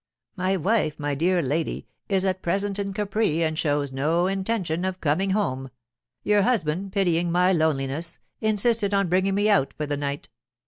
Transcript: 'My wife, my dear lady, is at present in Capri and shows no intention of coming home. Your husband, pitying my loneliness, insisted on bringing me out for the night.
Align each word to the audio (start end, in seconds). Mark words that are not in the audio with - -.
'My 0.35 0.57
wife, 0.57 0.99
my 0.99 1.13
dear 1.13 1.43
lady, 1.43 1.85
is 2.09 2.25
at 2.25 2.41
present 2.41 2.79
in 2.79 2.91
Capri 2.91 3.43
and 3.43 3.55
shows 3.55 3.91
no 3.91 4.25
intention 4.25 4.83
of 4.83 4.99
coming 4.99 5.29
home. 5.29 5.69
Your 6.23 6.41
husband, 6.41 6.91
pitying 6.91 7.31
my 7.31 7.53
loneliness, 7.53 8.17
insisted 8.39 8.95
on 8.95 9.09
bringing 9.09 9.35
me 9.35 9.47
out 9.47 9.75
for 9.77 9.85
the 9.85 9.97
night. 9.97 10.27